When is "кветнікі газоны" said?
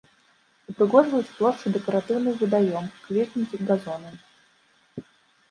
3.05-4.11